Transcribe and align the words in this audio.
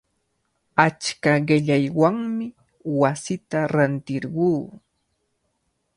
Achka 0.83 1.33
qillaywanmi 1.51 2.45
wasita 3.03 3.59
rantirquu. 3.73 4.51